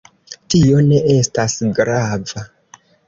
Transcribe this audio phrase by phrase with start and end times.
[0.53, 2.47] Tio ne estas grava.